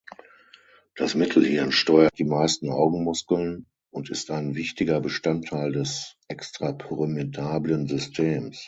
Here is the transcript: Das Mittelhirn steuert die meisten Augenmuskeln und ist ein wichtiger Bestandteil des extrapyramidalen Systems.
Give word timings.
Das 0.95 1.13
Mittelhirn 1.13 1.71
steuert 1.71 2.17
die 2.17 2.23
meisten 2.23 2.71
Augenmuskeln 2.71 3.67
und 3.91 4.09
ist 4.09 4.31
ein 4.31 4.55
wichtiger 4.55 4.99
Bestandteil 4.99 5.71
des 5.73 6.15
extrapyramidalen 6.27 7.85
Systems. 7.85 8.59